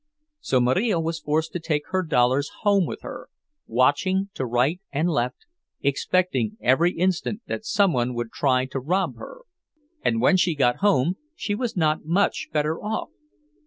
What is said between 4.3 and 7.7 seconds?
to right and left, expecting every instant that